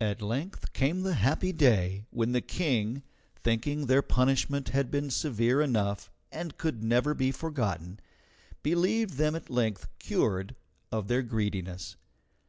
At 0.00 0.22
length 0.22 0.72
came 0.74 1.00
the 1.02 1.14
happy 1.14 1.50
day 1.52 2.06
when 2.10 2.30
the 2.30 2.40
King, 2.40 3.02
thinking 3.42 3.86
their 3.86 4.00
punishment 4.00 4.68
had 4.68 4.92
been 4.92 5.10
severe 5.10 5.60
enough 5.60 6.08
and 6.30 6.56
could 6.56 6.84
never 6.84 7.14
be 7.14 7.32
forgotten, 7.32 7.98
believed 8.62 9.14
them 9.14 9.34
at 9.34 9.50
length 9.50 9.88
cured 9.98 10.54
of 10.92 11.08
their 11.08 11.22
greediness. 11.22 11.96